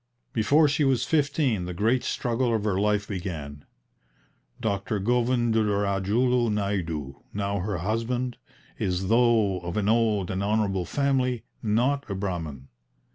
[0.33, 3.65] Before she was fifteen the great struggle of her life began.
[4.59, 4.99] Dr.
[4.99, 8.37] Govindurajulu Naidu, now her husband,
[8.79, 12.69] is, though of an old and honourable family, not a Brahmin.